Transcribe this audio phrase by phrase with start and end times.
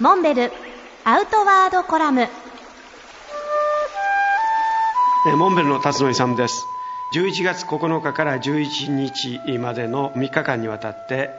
[0.00, 0.52] モンベル
[1.04, 2.28] アウトワードコラム。
[5.36, 6.64] モンベルの辰野勇です。
[7.16, 11.30] 11月9日から11日までの3日間にわたって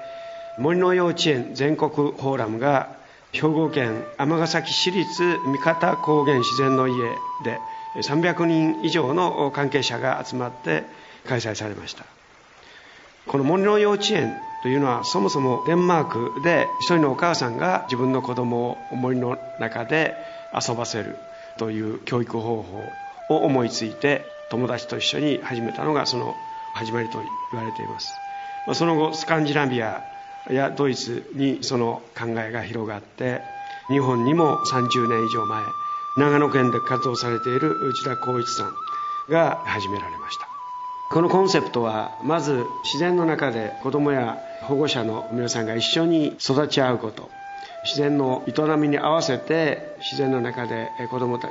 [0.57, 2.89] 森の幼稚園全国フォーラムが
[3.31, 6.95] 兵庫県尼崎市立三方高原自然の家
[7.45, 7.61] で
[7.95, 10.83] 300人以上の関係者が集まって
[11.29, 12.03] 開催されました。
[13.25, 20.15] この森の幼稚園というのはそもそもデンマークで一人のお母さんが自分の子供を森の中で
[20.53, 21.17] 遊ばせる
[21.57, 22.83] という教育方法
[23.29, 26.35] を思いついて友達と一緒に始めたのがその
[26.73, 27.19] 始まりと
[27.51, 28.13] 言われています。
[28.73, 30.03] その後スカンジナビア
[30.49, 33.41] やドイツにその考えが広がって
[33.87, 35.63] 日本にも30年以上前
[36.17, 38.73] 長野県で活動されている内田光一さん
[39.29, 40.48] が始められました。
[41.09, 47.29] このコンセプトはまず自然の中で子供や保護者の皆さんが一緒に育ち合うこと。
[47.83, 51.47] 自然の営みに合わせて自然の中で子供た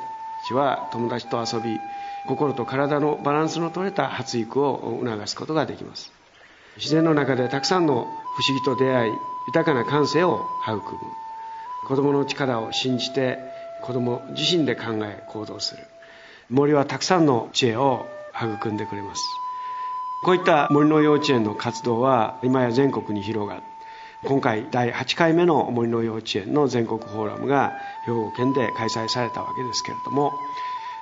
[0.46, 1.80] ちは友達と遊び
[2.28, 6.12] 心と体のバランスの取れた発育を促すことができます。
[6.76, 7.98] 自然の中でたくさんの不
[8.48, 9.12] 思議と出会い
[9.48, 10.82] 豊かな感性を育む。
[11.88, 13.38] 子供の力を信じて
[13.82, 15.82] 子供自身で考え行動する。
[16.48, 18.06] 森はたくさんの知恵を
[18.36, 19.22] 育んでくれます。
[20.24, 23.62] こういった森の幼稚園の活動は今や全国に広がる。
[24.24, 30.32] 今回第8回目の森の幼稚園の全国フォーラムが兵庫県で開催されたわけですけれども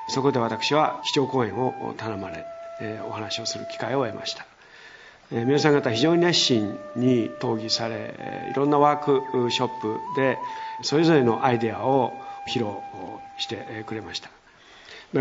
[0.08, 2.44] そこで私は基調講演を頼まれ
[3.08, 4.46] お話をする機会を得ました。
[5.30, 8.14] 皆さん方非常に熱心に討議され
[8.52, 10.38] いろんなワークショップで
[10.82, 12.12] それぞれのアイデアを
[12.46, 12.66] 披露
[13.38, 14.30] してくれました。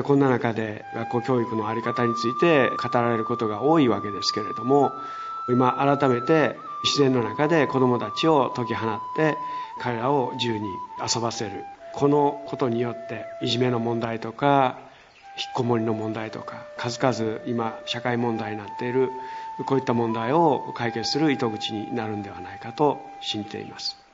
[0.03, 4.99] こんな中で学校教育の在り方について語られることが多いわけですけれども
[5.47, 9.37] 今改めて自然の中で子どもたちを解き放って
[9.79, 11.65] 彼らを自由に遊ばせる。
[11.95, 14.77] このことによっていじめの問題とか
[15.37, 19.13] 引っこもりの問題とか数々今社会問題になっている
[19.65, 24.04] こういった問題を解決する糸口になるんではないかと信じています。